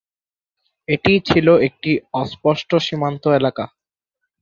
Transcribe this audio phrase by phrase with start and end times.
[0.87, 1.91] এটি ছিল একটি
[2.13, 3.65] অস্পষ্ট সীমান্ত এলাকা।